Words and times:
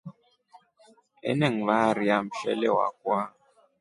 Enengivaria 1.29 2.15
mshele 2.25 2.67
wakwa. 2.77 3.19